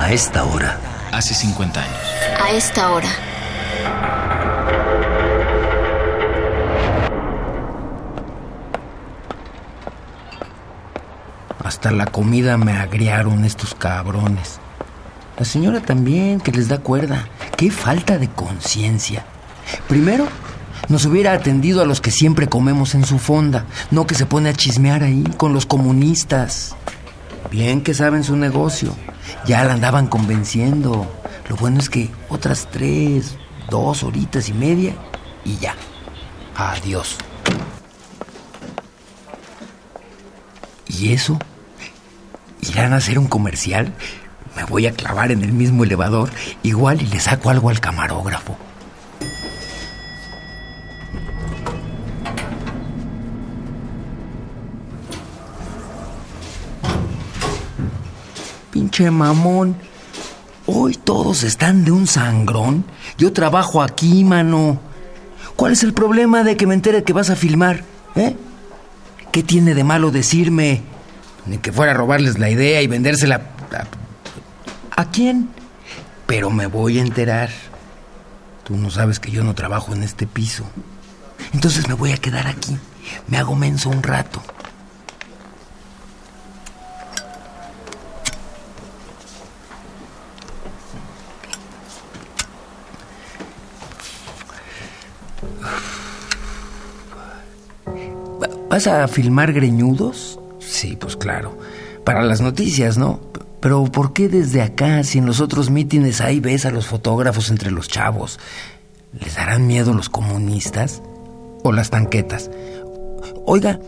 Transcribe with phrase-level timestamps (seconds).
[0.00, 0.80] A esta hora.
[1.12, 1.98] Hace 50 años.
[2.42, 3.08] A esta hora.
[11.62, 14.58] Hasta la comida me agriaron estos cabrones.
[15.38, 17.28] La señora también, que les da cuerda.
[17.58, 19.26] Qué falta de conciencia.
[19.86, 20.26] Primero,
[20.88, 24.48] nos hubiera atendido a los que siempre comemos en su fonda, no que se pone
[24.48, 26.74] a chismear ahí con los comunistas.
[27.50, 28.96] Bien que saben su negocio.
[29.46, 31.06] Ya la andaban convenciendo.
[31.48, 33.36] Lo bueno es que otras tres,
[33.68, 34.94] dos horitas y media
[35.44, 35.74] y ya.
[36.56, 37.16] Adiós.
[40.86, 41.38] ¿Y eso?
[42.60, 43.94] ¿Irán a hacer un comercial?
[44.56, 46.30] Me voy a clavar en el mismo elevador,
[46.62, 48.56] igual y le saco algo al camarógrafo.
[58.90, 59.76] Pinche mamón.
[60.66, 62.84] Hoy todos están de un sangrón.
[63.18, 64.80] Yo trabajo aquí, mano.
[65.54, 67.84] ¿Cuál es el problema de que me entere que vas a filmar?
[68.16, 68.34] ¿Eh?
[69.30, 70.82] ¿Qué tiene de malo decirme?
[71.46, 73.36] Ni que fuera a robarles la idea y vendérsela
[73.70, 75.00] a...
[75.00, 75.50] ¿A quién?
[76.26, 77.50] Pero me voy a enterar.
[78.64, 80.64] Tú no sabes que yo no trabajo en este piso.
[81.52, 82.76] Entonces me voy a quedar aquí.
[83.28, 84.42] Me hago menso un rato.
[98.68, 100.38] ¿Vas a filmar greñudos?
[100.60, 101.58] Sí, pues claro.
[102.04, 103.20] Para las noticias, ¿no?
[103.60, 107.50] Pero ¿por qué desde acá, si en los otros mítines ahí ves a los fotógrafos
[107.50, 108.38] entre los chavos?
[109.12, 111.02] ¿Les darán miedo los comunistas?
[111.62, 112.50] ¿O las tanquetas?
[113.44, 113.80] Oiga,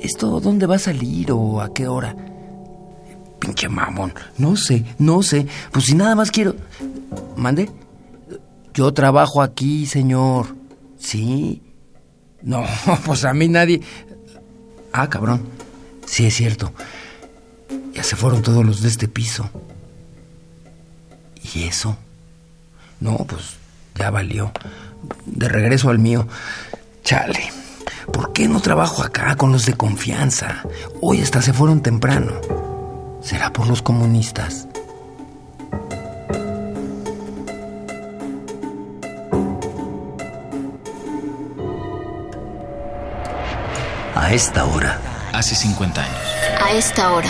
[0.00, 2.14] ¿esto dónde va a salir o a qué hora?
[3.38, 4.14] Pinche mamón.
[4.38, 5.46] No sé, no sé.
[5.72, 6.54] Pues si nada más quiero...
[7.36, 7.70] ¿Mande?
[8.72, 10.54] Yo trabajo aquí, señor.
[11.06, 11.62] Sí.
[12.42, 12.64] No,
[13.04, 13.80] pues a mí nadie...
[14.92, 15.46] Ah, cabrón.
[16.04, 16.72] Sí, es cierto.
[17.92, 19.48] Ya se fueron todos los de este piso.
[21.54, 21.96] ¿Y eso?
[22.98, 23.56] No, pues
[23.94, 24.50] ya valió.
[25.26, 26.26] De regreso al mío.
[27.04, 27.52] Chale.
[28.12, 30.64] ¿Por qué no trabajo acá con los de confianza?
[31.00, 32.32] Hoy hasta se fueron temprano.
[33.22, 34.66] ¿Será por los comunistas?
[44.16, 44.98] A esta hora.
[45.34, 46.16] Hace 50 años.
[46.58, 47.28] A esta hora.